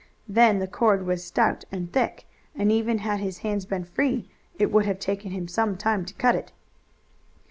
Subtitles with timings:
[0.27, 4.27] Then the cord was stout and thick, and even had his hands been free
[4.57, 6.51] it would have taken him some time to cut it.